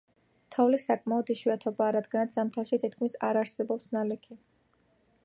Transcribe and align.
თოვლი 0.53 0.77
საკმაოდ 0.85 1.27
იშვიათობაა, 1.33 1.93
რადგანაც 1.97 2.39
ზამთარში 2.39 2.81
თითქმის 2.85 3.19
არ 3.29 3.41
არსებობს 3.43 3.95
ნალექი. 3.99 4.41